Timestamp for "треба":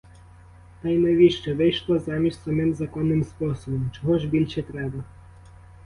4.63-5.03